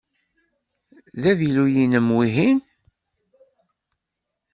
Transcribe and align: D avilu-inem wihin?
D 1.21 1.23
avilu-inem 1.31 2.07
wihin? 2.17 2.59